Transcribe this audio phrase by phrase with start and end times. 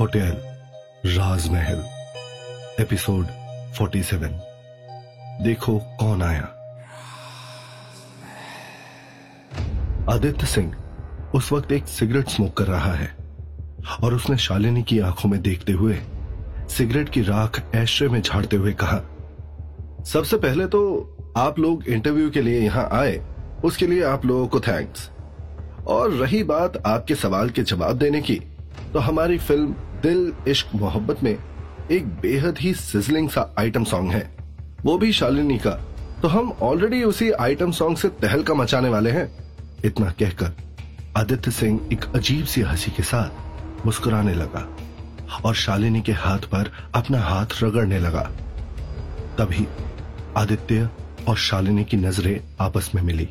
[0.00, 0.36] Hotel
[1.06, 1.82] राजमहल,
[2.80, 3.26] episode
[3.74, 4.38] 47
[5.42, 6.44] देखो कौन आया।
[10.14, 10.72] आदित्य सिंह
[11.34, 13.14] उस वक्त एक सिगरेट स्मोक कर रहा है
[14.02, 15.98] और उसने शालिनी की आँखों में देखते हुए
[16.68, 19.00] सिगरेट की राख एश्रे में झाड़ते हुए कहा,
[20.06, 20.82] सबसे पहले तो
[21.36, 23.20] आप लोग इंटरव्यू के लिए यहाँ आए,
[23.64, 25.10] उसके लिए आप लोगों को थैंक्स
[25.86, 28.40] और रही बात आपके सवाल के जवाब देने की
[28.92, 31.38] तो हमारी फ़िल्म दिल, इश्क, मोहब्बत में
[31.90, 34.36] एक बेहद ही सिजलिंग सा आइटम सॉन्ग है।
[34.84, 35.70] वो भी शालिनी का।
[36.22, 39.32] तो हम ऑलरेडी उसी आइटम सॉन्ग से तहलका मचाने वाले हैं।
[39.84, 40.52] इतना कहकर
[41.16, 44.76] आदित्य सिंह एक अजीब सी हँसी के साथ मुस्कुराने लगा
[45.44, 48.30] और शालिनी के हाथ पर अपना हाथ रगड़ने लगा।
[49.38, 49.66] तभी
[50.36, 50.88] आदित्य
[51.28, 53.28] और शालिनी की नज़रें आपस में मिली।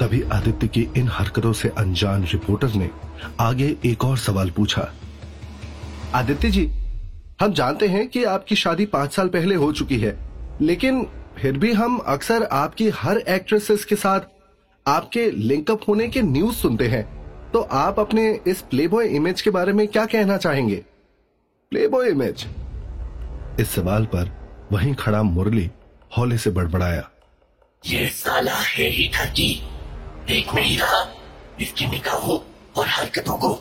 [0.00, 2.90] तभी आदित्य की इन हरकतों से अनजान रिपोर्टर ने
[3.40, 4.92] आगे एक और सवाल पूछा।
[6.14, 6.64] आदित्य जी,
[7.40, 10.16] हम जानते हैं कि आपकी शादी पाँच साल पहले हो चुकी है,
[10.60, 11.02] लेकिन
[11.38, 14.20] फिर भी हम अक्सर आपकी हर एक्ट्रेसेस के साथ
[14.86, 17.02] आपके लिंकअप होने के न्यूज़ सुनते हैं।
[17.52, 20.76] तो आप अपने इस प्लेबॉय इमेज के बारे में क्या कहना चाहेंगे?
[21.72, 22.46] प्लेबॉय इमेज
[23.60, 24.30] इस सवाल पर
[24.72, 25.70] वहीं खड़ा मुरली
[26.18, 27.08] हौले से बड़बड़ाया।
[27.84, 29.52] ये साला है ही ठगी
[30.28, 31.06] देख नहीं रहा,
[31.60, 32.38] इसकी निगाहों
[32.76, 33.58] और हरकतों को।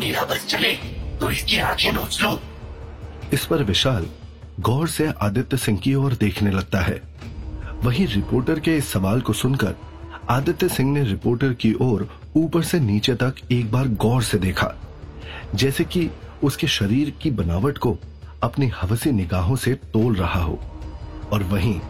[0.00, 0.76] मेरा बस चले।
[1.20, 2.38] तो इसकी आँखें नोच लो
[3.32, 4.06] इस पर विशाल
[4.60, 7.00] गौर से आदित्य सिंह की ओर देखने लगता है।
[7.82, 9.74] वहीं रिपोर्टर के इस सवाल को सुनकर
[10.30, 14.72] आदित्य सिंह ने रिपोर्टर की ओर ऊपर से नीचे तक एक बार गौर से देखा।
[15.54, 16.08] जैसे कि
[16.42, 17.96] उसके शरीर की बनावट को
[18.42, 20.58] अपनी हवसी निगाहों से तोल रहा हो।
[21.32, 21.80] और वहीं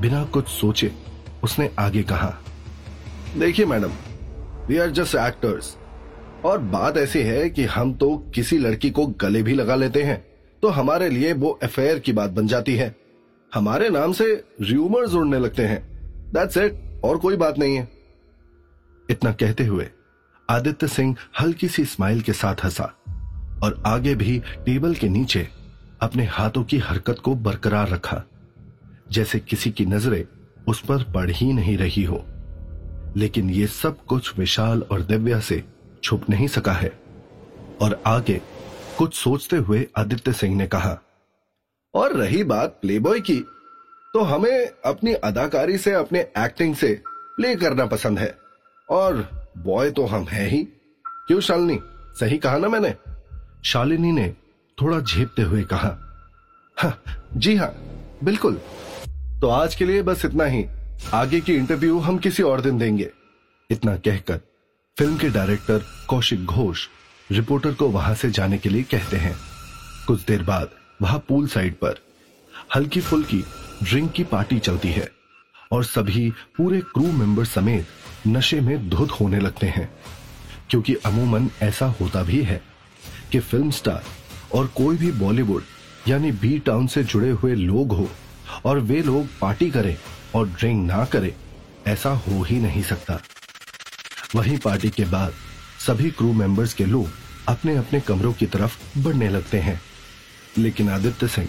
[0.00, 0.90] बिना कुछ सोचे
[1.42, 2.34] उसने आगे कहा,
[3.36, 3.92] देखिए madam
[4.68, 5.76] we are just actors
[6.44, 10.24] और बात ऐसी है कि हम तो किसी लड़की को गले भी लगा लेते हैं
[10.62, 12.94] तो हमारे लिए वो अफेयर की बात बन जाती है।
[13.52, 14.26] हमारे नाम से
[14.60, 15.80] र्यूमर्स उड़ने लगते हैं।
[16.32, 17.88] दैट्स इट और कोई बात नहीं है।
[19.10, 19.88] इतना कहते हुए
[20.50, 22.84] आदित्य सिंह हल्की सी स्माइल के साथ हंसा,
[23.62, 25.48] और आगे भी टेबल के नीचे
[26.00, 28.22] अपने हाथों की हरकत को बरकरार रखा।
[29.12, 30.24] जैसे किसी की नज़रें
[30.68, 32.24] उस पर पड़ ही नहीं रही हो।
[33.16, 35.62] लेकिन ये सब कुछ विशाल और दिव्या से
[36.04, 36.92] छुप नहीं सका है।
[37.82, 38.40] और आगे
[38.98, 40.98] कुछ सोचते हुए आदित्य सिंह ने कहा
[41.94, 43.40] और रही बात प्लेबॉय की
[44.14, 48.34] तो हमें अपनी अदाकारी से अपने एक्टिंग से प्ले करना पसंद है।
[48.90, 49.16] और
[49.58, 50.62] बॉय तो हम हैं ही।
[51.26, 51.78] क्यों शालिनी?
[52.20, 52.94] सही कहा ना मैंने?
[53.64, 54.28] शालिनी ने
[54.82, 55.96] थोड़ा झेपते हुए कहा
[56.76, 57.02] हाँ,
[57.36, 57.74] जी हाँ
[58.24, 58.60] बिल्कुल।
[59.40, 60.64] तो आज के लिए बस इतना ही।
[61.14, 63.10] आगे की इंटरव्यू हम किसी और दिन देंगे
[63.70, 64.40] इतना कहकर
[64.98, 66.86] फ़िल्म के डायरेक्टर कौशिक घोष
[67.30, 69.34] रिपोर्टर को वहाँ से जाने के लिए कहते हैं।
[70.06, 70.70] कुछ देर बाद
[71.02, 72.00] वहाँ पूल साइड पर
[72.74, 73.38] हल्की फुल्की
[73.82, 75.08] ड्रिंक की पार्टी चलती है
[75.72, 79.88] और सभी पूरे क्रू मेंबर समेत नशे में धुत होने लगते हैं,
[80.70, 82.60] क्योंकि अमूमन ऐसा होता भी है
[83.32, 84.02] कि फ़िल्म स्टार
[84.54, 85.62] और कोई भी बॉलीवुड,
[86.08, 88.10] यानी बी टाउन से जुड़े हुए लोग हो
[88.64, 89.96] और वे लोग पार्टी करें
[90.34, 91.32] और ड्रिंक ना करें,
[91.86, 93.20] ऐसा हो ही नहीं सकता।
[94.36, 95.32] वहीं पार्टी के बाद
[95.86, 97.08] सभी क्रू मेंबर्स के लोग
[97.48, 99.80] अपने अपने कमरों की तरफ़ बढ़ने लगते हैं।
[100.58, 101.48] लेकिन आदित्य सिंह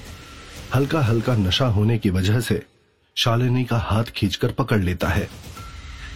[0.75, 2.65] हल्का हल्का नशा होने की वजह से
[3.15, 5.29] शालिनी का हाथ खींचकर पकड़ लेता है,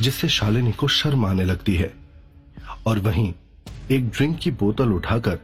[0.02, 1.94] जिससे शालिनी को शर्म आने लगती है।
[2.88, 3.34] और वहीं
[3.92, 5.40] एक ड्रिंक की बोतल उठाकर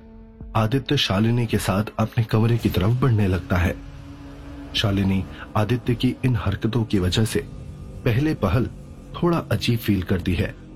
[0.56, 3.76] आदित्य शालिनी के साथ अपने कमरे की तरफ़ बढ़ने लगता है।
[4.76, 5.26] शालिनी
[5.58, 7.40] आदित्य की इन हरकतों की वजह से
[8.06, 8.70] पहले पहल
[9.24, 10.69] थोड़ा अजीब फील करती है।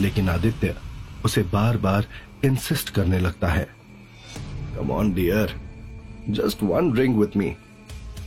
[0.00, 0.76] लेकिन आदित्य
[1.24, 2.06] उसे बार बार
[2.44, 3.68] इंसिस्ट करने लगता है।
[4.76, 5.54] Come on dear
[6.30, 7.50] just one drink with me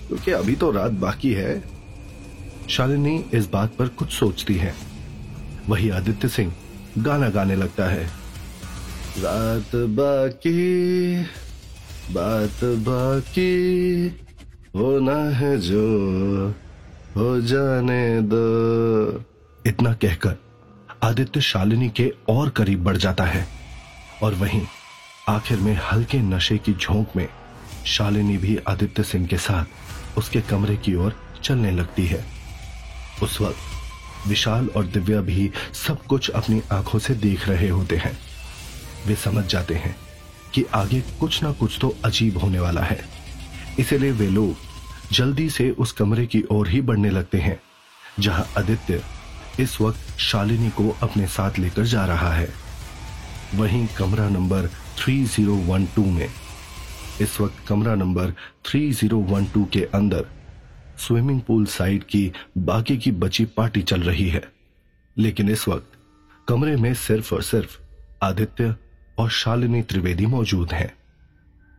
[0.07, 1.63] क्योंकि अभी तो रात बाकी है।
[2.69, 4.74] शालिनी इस बात पर कुछ सोचती है।
[5.69, 6.53] वही आदित्य सिंह
[6.97, 8.03] गाना गाने लगता है।
[9.19, 11.22] रात बाकी,
[12.13, 14.07] बात बाकी,
[14.75, 16.50] होना है जो,
[17.15, 19.24] हो जाने दो।
[19.65, 20.38] इतना कहकर
[21.04, 23.48] आदित्य शालिनी के और करीब बढ़ जाता है
[24.24, 24.62] और वहीं
[25.30, 27.28] आखिर में हल्के नशे की झोंक में
[27.88, 32.24] शालिनी भी आदित्य सिंह के साथ उसके कमरे की ओर चलने लगती है।
[33.24, 35.50] उस वक्त विशाल और दिव्या भी
[35.86, 38.18] सब कुछ अपनी आँखों से देख रहे होते हैं।
[39.07, 39.96] वे समझ जाते हैं
[40.54, 43.00] कि आगे कुछ ना कुछ तो अजीब होने वाला है।
[43.80, 47.60] इसलिए वे लोग जल्दी से उस कमरे की ओर ही बढ़ने लगते हैं,
[48.19, 49.01] जहाँ आदित्य
[49.59, 52.50] इस वक्त शालिनी को अपने साथ लेकर जा रहा है।
[53.56, 56.29] वहीं कमरा नंबर 3012 में।
[57.21, 58.33] इस वक्त कमरा नंबर
[58.65, 60.25] 3012 के अंदर
[60.97, 64.51] स्विमिंग पूल साइड की बाकी की बची पार्टी चल रही है।
[65.17, 65.91] लेकिन इस वक्त
[66.47, 67.79] कमरे में सिर्फ़ और सिर्फ़
[68.23, 68.75] आदित्य
[69.17, 70.94] और शालिनी त्रिवेदी मौजूद हैं।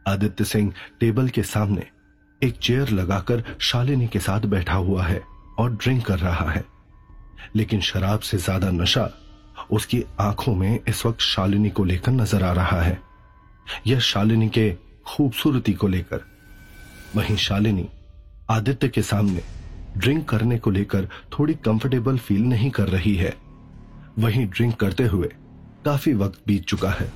[0.09, 1.87] आदित्य सिंह टेबल के सामने
[2.43, 5.23] एक चेयर लगाकर शालिनी के साथ बैठा हुआ है
[5.59, 6.80] और ड्रिंक कर रहा है।
[7.56, 9.11] लेकिन शराब से ज़्यादा नशा
[9.70, 12.99] उसकी आँखों में इस वक्त शालिनी को लेकर नज़र आ रहा है।
[13.87, 14.70] यह शालिनी के
[15.06, 16.25] खूबसूरती को लेकर।
[17.17, 17.88] वहीं शालिनी
[18.50, 19.43] आदित्य के सामने
[19.97, 23.35] ड्रिंक करने को लेकर थोड़ी कंफर्टेबल फील नहीं कर रही है।
[24.19, 25.29] वहीं ड्रिंक करते हुए
[25.85, 27.11] काफ़ी वक्त बीत चुका है।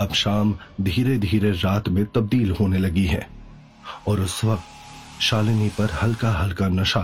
[0.00, 3.26] अब शाम धीरे धीरे रात में तब्दील होने लगी है
[4.08, 7.00] और उस वक्त शालिनी पर हल्का हल्का नशा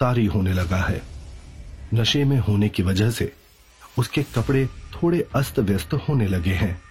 [0.00, 1.02] तारी होने लगा है।
[1.96, 3.32] नशे में होने की वजह से
[3.98, 6.82] उसके कपड़े थोड़े अस्त व्यस्त होने लगे हैं,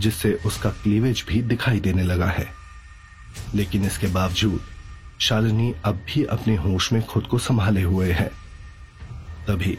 [0.00, 2.48] जिससे उसका क्लीवेज भी दिखाई देने लगा है।
[3.54, 4.60] लेकिन इसके बावजूद,
[5.20, 8.30] शालिनी अब भी अपने होश में खुद को संभाले हुए है।
[9.48, 9.78] तभी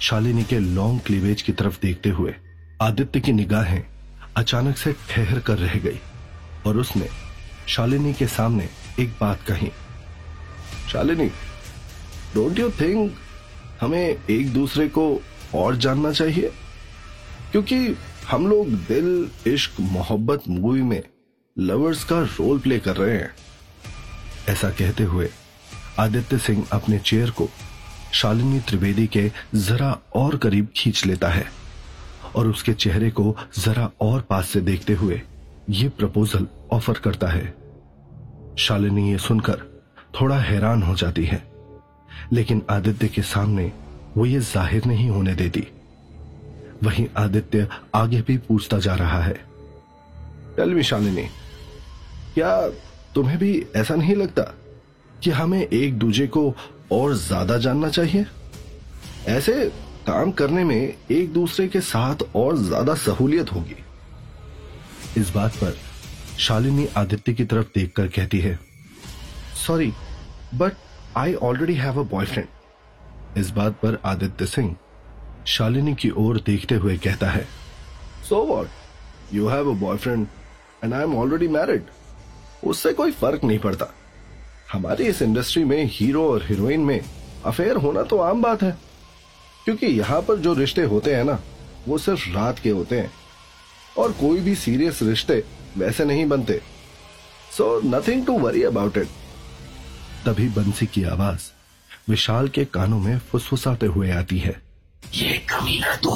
[0.00, 2.34] शालिनी के लॉन्ग क्लीवेज की तरफ़ देखते हुए
[2.82, 3.82] आदित्य की निगाहें
[4.36, 6.00] अचानक से ठहर कर रह गई
[6.66, 7.08] और उसने
[7.68, 8.68] शालिनी के सामने
[9.00, 9.70] एक बात कही।
[10.92, 11.26] शालिनी
[12.34, 13.16] डोंट यू थिंक
[13.80, 15.22] हमें एक दूसरे को
[15.54, 16.52] और जानना चाहिए?
[17.52, 17.96] क्योंकि
[18.30, 21.02] हम लोग दिल, इश्क, मोहब्बत मूवी में
[21.58, 23.30] लवर्स का रोल प्ले कर रहे हैं।
[24.48, 25.30] ऐसा कहते हुए
[25.98, 27.48] आदित्य सिंह अपने चेयर को
[28.12, 31.46] शालिनी त्रिवेदी के जरा और करीब खींच लेता है
[32.34, 35.22] और उसके चेहरे को जरा और पास से देखते हुए
[35.70, 37.54] ये प्रपोजल ऑफ़र करता है।
[38.58, 39.82] शालिनी ये सुनकर
[40.20, 41.53] थोड़ा हैरान हो जाती है।
[42.32, 43.70] लेकिन आदित्य के सामने
[44.16, 45.66] वो ये ज़ाहिर नहीं होने देती।
[46.82, 49.34] वहीं आदित्य आगे भी पूछता जा रहा है।
[50.56, 51.28] टेल मी शालिनी
[52.34, 52.68] क्या
[53.14, 54.42] तुम्हें भी ऐसा नहीं लगता
[55.14, 56.54] कि हमें एक दूसरे को
[56.92, 58.26] और ज़्यादा जानना चाहिए?
[59.28, 59.52] ऐसे
[60.06, 63.76] काम करने में एक दूसरे के साथ और ज़्यादा सहूलियत होगी।
[65.16, 65.76] इस बात पर
[66.38, 68.58] शालिनी आदित्य की तरफ़ देखकर कहती है,
[69.56, 69.92] sorry,
[70.54, 70.72] but
[71.16, 74.74] I already have a boyfriend इस बात पर आदित्य सिंह
[75.46, 77.46] शालिनी की ओर देखते हुए कहता है
[78.28, 78.68] so what
[79.34, 80.26] you have a boyfriend
[80.84, 81.84] and I am already married
[82.64, 83.86] उससे कोई फ़र्क नहीं पड़ता।
[84.72, 87.00] हमारी इस इंडस्ट्री में हीरो और हीरोइन में
[87.44, 88.78] अफेयर होना तो आम बात है।
[89.64, 91.38] क्योंकि यहाँ पर जो रिश्ते होते हैं ना,
[91.88, 93.10] वो सिर्फ़ रात के होते हैं।
[93.98, 95.44] और कोई भी सीरियस रिश्ते
[95.78, 96.60] वैसे नहीं बनते।
[97.56, 99.08] So nothing to worry about it
[100.26, 101.50] तभी बंसी की आवाज़
[102.08, 104.60] विशाल के कानों में फुसफुसाते हुए आती है।
[105.14, 106.12] ये कमीना तो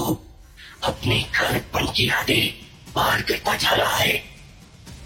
[0.85, 2.51] अपने घर की यादें
[2.95, 4.23] बाहर करता जा रहा है।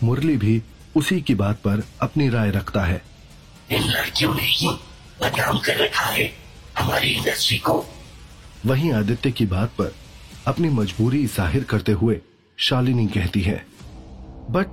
[0.03, 0.63] मुरली भी
[0.97, 3.03] उसी की बात पर अपनी राय रखता है।
[3.71, 4.69] इन लड़कियों ने ही
[5.23, 6.31] बदनाम कर रखा है
[6.79, 7.85] हमारी इंडस्ट्री को।
[8.67, 9.95] वहीं आदित्य की बात पर
[10.47, 12.21] अपनी मजबूरी ज़ाहिर करते हुए
[12.59, 13.57] शालिनी कहती है
[14.51, 14.67] but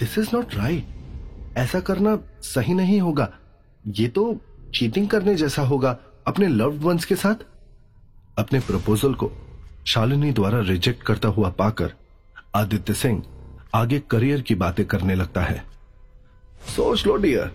[0.00, 3.28] this is not right ऐसा करना सही नहीं होगा।
[3.84, 4.36] ये तो
[4.74, 5.96] चीटिंग करने जैसा होगा
[6.26, 7.44] अपने लव्ड वंस के साथ।
[8.38, 9.30] अपने प्रपोजल को
[9.86, 11.92] शालिनी द्वारा रिजेक्ट करता हुआ पाकर
[12.56, 13.22] आदित्य सिंह
[13.74, 15.64] आगे करियर की बातें करने लगता है।
[16.66, 17.50] सोच लो डियर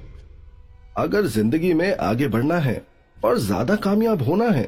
[0.98, 2.82] अगर ज़िंदगी में आगे बढ़ना है
[3.18, 4.64] और ज़्यादा कामयाब होना है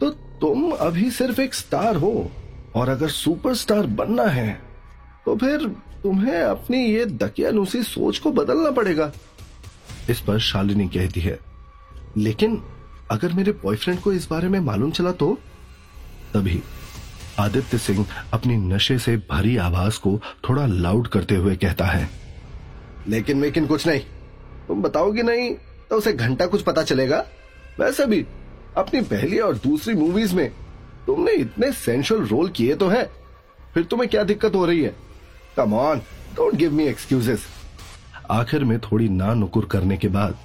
[0.00, 2.30] तो तुम अभी सिर्फ़ एक स्टार हो।
[2.76, 4.52] और अगर सुपरस्टार बनना है
[5.24, 5.66] तो फिर
[6.02, 9.12] तुम्हें अपनी ये दकियानुसी सोच को बदलना पड़ेगा।
[10.10, 11.38] इस पर शालिनी कहती है।
[12.16, 12.62] लेकिन
[13.10, 15.38] अगर मेरे बॉयफ्रेंड को इस बारे में मालूम चला तो?
[16.34, 16.62] तभी
[17.38, 22.10] आदित्य सिंह अपनी नशे से भरी आवाज़ को थोड़ा लाउड करते हुए कहता है।
[23.08, 24.00] लेकिन लेकिन कुछ नहीं।
[24.68, 25.54] तुम बताओगी नहीं
[25.90, 27.24] तो उसे घंटा कुछ पता चलेगा।
[27.80, 28.26] वैसे भी
[28.76, 30.50] अपनी पहली और दूसरी मूवीज़ में
[31.06, 33.10] तुमने इतने सेंशुअल रोल किए तो है।
[33.74, 34.96] फिर तुम्हें क्या दिक्कत हो रही है?
[35.56, 35.98] Come on
[36.36, 37.46] don't give me excuses
[38.32, 40.38] आखिर में थोड़ी ना नुकुर करने के बाद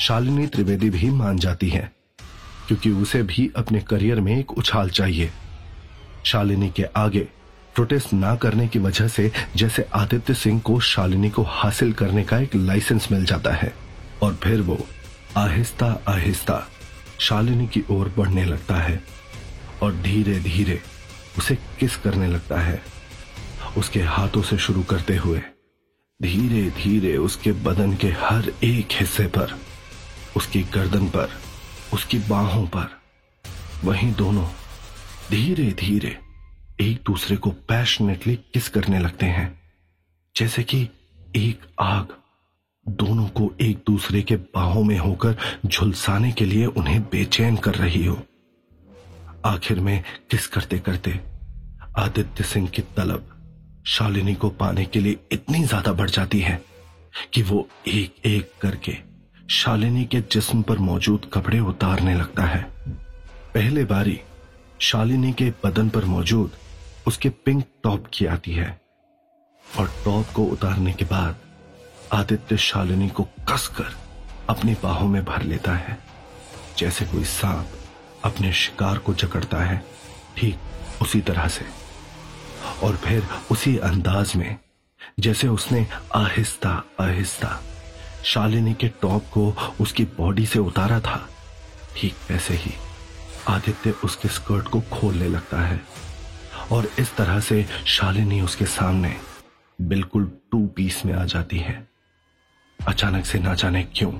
[0.00, 1.90] शालिनी त्रिवेदी भी मान जाती है,
[2.68, 5.30] क्योंकि उसे भी अपने करियर में एक उछाल चाहिए।
[6.24, 7.28] शालिनी के आगे
[7.74, 12.38] प्रोटेस्ट ना करने की वजह से जैसे आदित्य सिंह को शालिनी को हासिल करने का
[12.38, 13.72] एक लाइसेंस मिल जाता है,
[14.22, 14.78] और फिर वो
[15.36, 16.62] आहिस्ता आहिस्ता
[17.20, 19.02] शालिनी की ओर बढ़ने लगता है,
[19.82, 20.80] और धीरे धीरे
[21.38, 22.80] उसे किस करने लगता है,
[23.78, 25.42] उसके हाथों से शुरू करते हुए।
[26.24, 29.60] धीरे धीरे उसके बदन के हर एक हिस्से पर,
[30.36, 31.30] उसकी गर्दन पर,
[31.92, 33.02] उसकी बाहों पर,
[33.84, 34.46] वहीं दोनों
[35.30, 36.18] धीरे धीरे
[36.80, 39.60] एक दूसरे को पैशनेटली किस करने लगते हैं।
[40.36, 40.88] जैसे कि
[41.36, 42.08] एक आग
[42.88, 48.04] दोनों को एक दूसरे के बाहों में होकर झुलसाने के लिए उन्हें बेचैन कर रही
[48.06, 48.22] हो।
[49.44, 51.20] आखिर में किस करते करते
[51.98, 53.30] आदित्य सिंह की तलब
[53.84, 56.60] शालिनी को पाने के लिए इतनी ज़्यादा बढ़ जाती है
[57.34, 58.96] कि वो एक एक करके
[59.52, 62.62] शालिनी के जिस्म पर मौजूद कपड़े उतारने लगता है।
[63.54, 64.20] पहले बारी
[64.80, 66.56] शालिनी के बदन पर मौजूद
[67.06, 68.68] उसके पिंक टॉप की आती है
[69.64, 71.36] और टॉप को उतारने के बाद
[72.12, 73.94] आदित्य शालिनी को कसकर
[74.48, 75.98] अपनी बाहों में भर लेता है।
[76.78, 77.78] जैसे कोई सांप
[78.24, 79.82] अपने शिकार को जकड़ता है,
[80.36, 81.64] ठीक उसी तरह से।
[82.82, 84.56] और फिर उसी अंदाज में,
[85.20, 87.60] जैसे उसने आहिस्ता आहिस्ता
[88.24, 89.48] शालिनी के टॉप को
[89.80, 91.28] उसकी बॉडी से उतारा था,
[91.96, 92.72] ठीक वैसे ही
[93.48, 95.80] आदित्य उसके स्कर्ट को खोलने लगता है।
[96.72, 99.14] और इस तरह से शालिनी उसके सामने
[99.78, 101.76] बिल्कुल टू पीस में आ जाती है।
[102.80, 104.12] अचानक से ना जाने क्यों,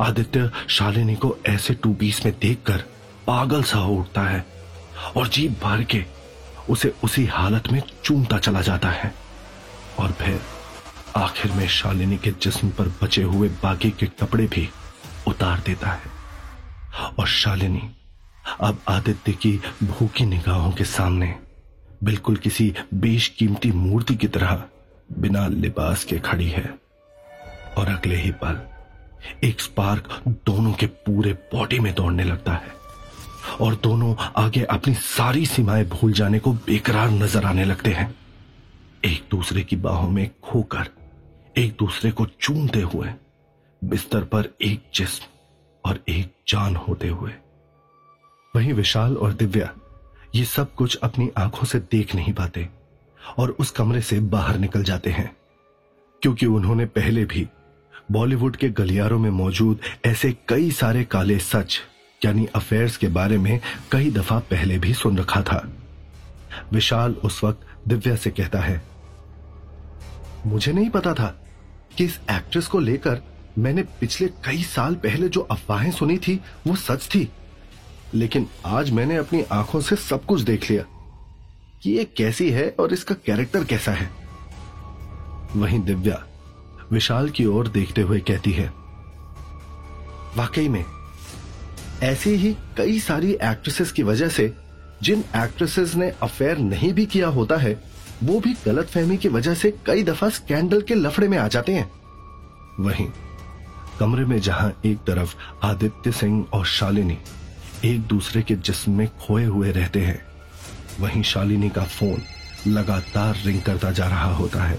[0.00, 2.84] आदित्य शालिनी को ऐसे टू पीस में देखकर
[3.26, 4.44] पागल सा हो उठता है
[5.16, 6.04] और जीप भर के
[6.70, 9.14] उसे उसी हालत में चूमता चला जाता है।
[9.98, 10.40] और फिर
[11.16, 14.68] आखिर में शालिनी के जिस्म पर बचे हुए बाकी के कपड़े भी
[15.28, 16.10] उतार देता है।
[17.18, 17.90] और शालिनी
[18.60, 21.38] अब आदित्य की भूखी निगाहों के सामने
[22.04, 24.62] बिल्कुल किसी बेशकीमती मूर्ति की तरह
[25.18, 26.74] बिना लिबास के खड़ी है।
[27.78, 28.60] और अगले ही पल
[29.44, 32.81] एक स्पार्क दोनों के पूरे बॉडी में दौड़ने लगता है।
[33.60, 38.14] और दोनों आगे अपनी सारी सीमाएँ भूल जाने को बेकरार नज़र आने लगते हैं।
[39.04, 40.88] एक दूसरे की बाहों में खोकर,
[41.58, 43.08] एक दूसरे को चूमते हुए,
[43.82, 45.24] बिस्तर पर एक जिस्म
[45.84, 47.32] और एक जान होते हुए।
[48.54, 49.72] वहीं विशाल और दिव्या
[50.34, 52.68] ये सब कुछ अपनी आँखों से देख नहीं पाते
[53.38, 55.30] और उस कमरे से बाहर निकल जाते हैं,
[56.22, 57.46] क्योंकि उन्होंने पहले भी
[58.12, 61.80] बॉलीवुड के गलियारों में मौजूद ऐसे कई सारे काले सच
[62.24, 63.60] यानी अफेयर्स के बारे में
[63.92, 65.66] कई दफ़ा पहले भी सुन रखा था।
[66.72, 68.82] विशाल उस वक्त दिव्या से कहता है,
[70.46, 71.26] मुझे नहीं पता था
[71.96, 73.20] कि इस एक्ट्रेस को लेकर
[73.58, 77.28] मैंने पिछले कई साल पहले जो अफवाहें सुनी थी, वो सच थी।
[78.14, 80.84] लेकिन आज मैंने अपनी आँखों से सब कुछ देख लिया
[81.82, 84.10] कि ये कैसी है और इसका कैरेक्टर कैसा है।
[85.56, 86.22] वहीं दिव्या
[86.92, 88.72] विशाल की ओर देखते हुए कहती है,
[90.36, 90.84] वाकई में
[92.02, 94.52] ऐसी ही कई सारी एक्ट्रेसेस की वजह से
[95.02, 97.82] जिन एक्ट्रेसेस ने अफेयर नहीं भी किया होता है,
[98.22, 101.72] वो भी गलत फहमी की वजह से कई दफ़ा स्कैंडल के लफड़े में आ जाते
[101.72, 101.90] हैं।
[102.80, 103.06] वहीं,
[103.98, 107.18] कमरे में जहाँ एक तरफ़ आदित्य सिंह और शालिनी
[107.84, 110.20] एक दूसरे के जिस्म में खोए हुए रहते हैं,
[111.00, 112.22] वहीं शालिनी का फ़ोन
[112.66, 114.78] लगातार रिंग करता जा रहा होता है।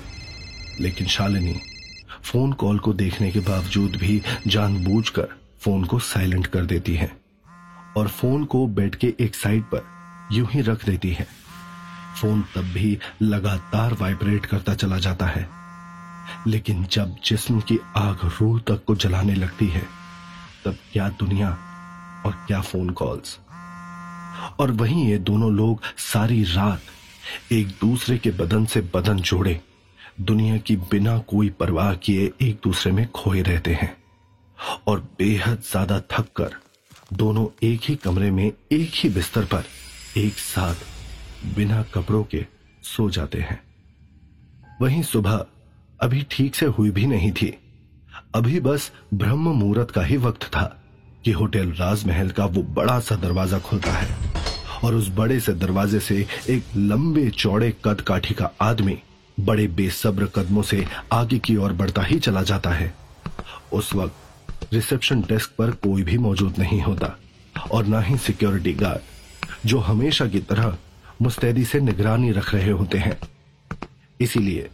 [0.82, 1.56] लेकिन शालिनी
[2.24, 7.18] फ़ोन कॉल को देखने के बावजूद भी जानबूझकर फ़ोन को साइलेंट कर देती है
[7.98, 9.86] और फ़ोन को बेड के एक साइड पर
[10.32, 11.28] यूँ ही रख देती है।
[12.22, 15.50] फ़ोन तब भी लगातार वाइब्रेट करता चला जाता है।
[16.48, 19.84] लेकिन जब जिस्म की आग रूह तक को जलाने लगती है,
[20.66, 21.50] तब क्या दुनिया
[22.26, 23.40] और क्या फ़ोन कॉल्स?
[24.60, 26.82] और वहीं ये दोनों लोग सारी रात
[27.52, 29.62] एक दूसरे के बदन से बदन जोड़े,
[30.22, 34.03] दुनिया की बिना कोई परवाह किए एक दूसरे में खोए रहते हैं।
[34.88, 36.56] और बेहद ज़्यादा थक कर
[37.14, 39.64] दोनों एक ही कमरे में एक ही बिस्तर पर
[40.18, 42.46] एक साथ बिना कपड़ों के
[42.84, 43.60] सो जाते हैं।
[44.82, 45.46] वहीं सुबह
[46.00, 47.54] अभी ठीक से हुई भी नहीं थी।
[48.36, 50.64] अभी बस ब्रह्म मुहूर्त का ही वक्त था
[51.26, 54.18] कि होटल राजमहल का वो बड़ा सा दरवाज़ा खुलता है
[54.84, 58.98] और उस बड़े से दरवाजे से एक लंबे चौड़े कद काठी का आदमी
[59.40, 62.94] बड़े बेसब्र कदमों से आगे की ओर बढ़ता ही चला जाता है।
[63.74, 64.16] उस वक्त
[64.74, 67.18] रिसेप्शन डेस्क पर कोई भी मौजूद नहीं होता
[67.72, 69.02] और ना ही सिक्योरिटी गार्ड,
[69.66, 70.78] जो हमेशा की तरह
[71.22, 73.18] मुस्तैदी से निगरानी रख रहे होते हैं।
[74.22, 74.70] इसीलिए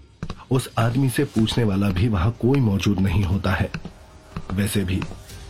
[0.52, 3.70] उस आदमी से पूछने वाला भी वहाँ कोई मौजूद नहीं होता है।
[4.54, 5.02] वैसे भी,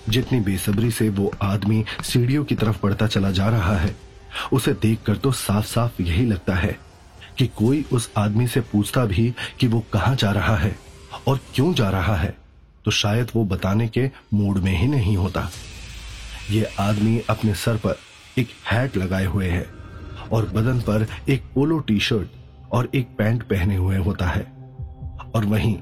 [0.10, 3.96] जितनी बेसब्री से वो आदमी सीढ़ियों की तरफ़ बढ़ता चला जा रहा है,
[4.54, 6.80] उसे देखकर तो साफ़ साफ़ यही लगता है
[7.38, 10.80] कि कोई उस आदमी से पूछता भी कि वो कहाँ जा रहा है
[11.28, 12.39] और क्यों जा रहा है।
[12.86, 15.50] तो शायद वो बताने के मूड में ही नहीं होता।
[16.52, 17.96] ये आदमी अपने सर पर
[18.38, 19.66] एक हैट लगाए हुए है
[20.32, 22.28] और बदन पर एक पोलो टी शर्ट
[22.72, 24.42] और एक पैंट पहने हुए होता है।
[25.36, 25.78] और वहीं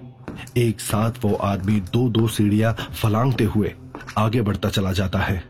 [0.58, 3.74] एक साथ वो आदमी दो दो सीढ़ियाँ फलांगते हुए
[4.18, 5.44] आगे बढ़ता चला जाता है।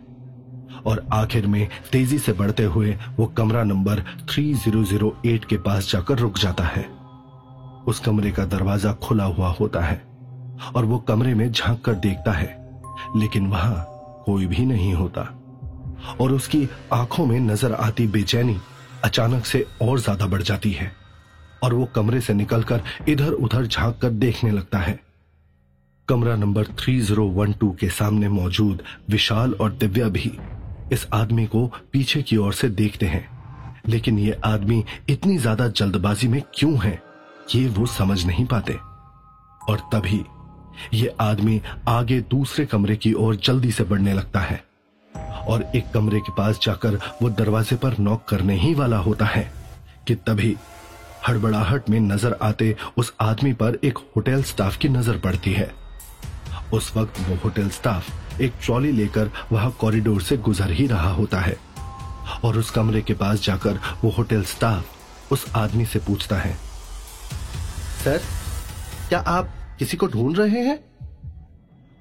[0.85, 3.99] और आखिर में तेज़ी से बढ़ते हुए वो कमरा नंबर
[4.29, 6.83] 3008 के पास जाकर रुक जाता है।
[7.87, 10.16] उस कमरे का दरवाज़ा खुला हुआ होता है।
[10.75, 12.47] और वो कमरे में झाँक कर देखता है,
[13.17, 13.85] लेकिन वहाँ
[14.25, 15.21] कोई भी नहीं होता।
[16.21, 18.57] और उसकी आँखों में नज़र आती बेचैनी
[19.03, 20.91] अचानक से और ज़्यादा बढ़ जाती है,
[21.63, 24.99] और वो कमरे से निकलकर इधर उधर झाँक कर देखने लगता है।
[26.07, 30.31] कमरा नंबर 3012 के सामने मौजूद विशाल और दिव्या भी
[30.91, 33.27] इस आदमी को पीछे की ओर से देखते हैं।
[33.87, 37.01] लेकिन ये आदमी इतनी ज़्यादा जल्दबाजी में क्यों है,
[37.55, 38.73] ये वो समझ नहीं पाते।
[39.61, 40.23] और तभी
[40.93, 44.63] ये आदमी आगे दूसरे कमरे की ओर जल्दी से बढ़ने लगता है।
[45.47, 49.51] और एक कमरे के पास जाकर वो दरवाजे पर नॉक करने ही वाला होता है
[50.07, 50.55] कि तभी
[51.27, 55.69] हड़बड़ाहट में नज़र आते उस आदमी पर एक होटल स्टाफ की नज़र पड़ती है।
[56.73, 61.39] उस वक्त वो होटल स्टाफ एक ट्रॉली लेकर वहाँ कॉरिडोर से गुजर ही रहा होता
[61.39, 61.55] है।
[62.43, 66.53] और उस कमरे के पास जाकर वो होटल स्टाफ उस आदमी से पूछता है,
[68.03, 68.21] सर,
[69.09, 70.79] क्या आप किसी को ढूंढ रहे हैं?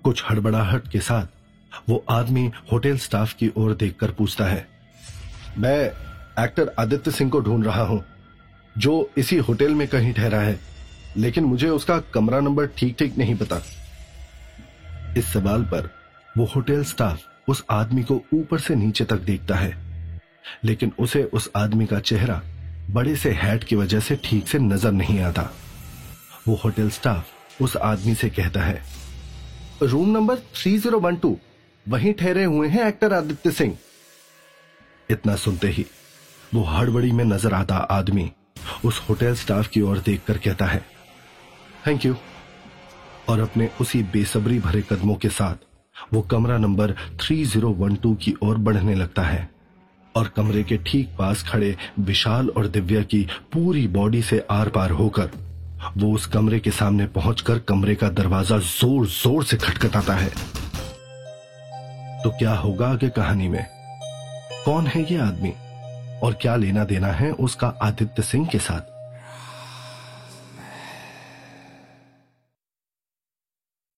[0.04, 4.66] कुछ हड़बड़ाहट के साथ वो आदमी होटल स्टाफ की ओर देखकर पूछता है,
[5.58, 5.84] मैं
[6.38, 8.02] एक्टर आदित्य सिंह को ढूंढ रहा हूँ,
[8.76, 10.58] जो इसी होटल में कहीं ठहरा है,
[11.16, 13.60] लेकिन मुझे उसका कमरा नंबर ठीक ठीक नहीं पता।
[15.16, 15.90] इस सवाल पर
[16.30, 19.76] वो होटल स्टाफ उस आदमी को ऊपर से नीचे तक देखता है,
[20.64, 22.42] लेकिन उसे उस आदमी का चेहरा
[22.90, 25.50] बड़े से हैट की वजह से ठीक से नज़र नहीं आता।
[26.48, 28.82] वो होटल स्टाफ उस आदमी से कहता है,
[29.82, 31.36] रूम नंबर 3012
[31.86, 33.76] वहीं ठहरे हुए हैं एक्टर आदित्य सिंह.
[35.08, 35.84] इतना सुनते ही
[36.54, 38.30] वो हड़बड़ी में नज़र आता आदमी
[38.84, 40.84] उस होटल स्टाफ की ओर देखकर कहता है
[41.86, 42.16] थैंक यू
[43.28, 45.64] और अपने उसी बेसब्री भरे कदमों के साथ
[46.14, 49.48] वो कमरा नंबर 3012 की ओर बढ़ने लगता है
[50.14, 54.90] और कमरे के ठीक पास खड़े विशाल और दिव्या की पूरी बॉडी से आर पार
[55.00, 55.30] होकर
[55.96, 60.30] वो उस कमरे के सामने पहुंचकर कमरे का दरवाज़ा ज़ोर ज़ोर से खटखटाता है।
[62.22, 63.66] तो क्या होगा आगे कहानी में?
[64.64, 65.52] कौन है ये आदमी?
[66.22, 68.95] और क्या लेना देना है उसका आदित्य सिंह के साथ?